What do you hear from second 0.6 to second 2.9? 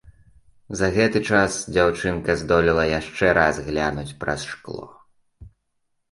За гэты час дзяўчынка здолела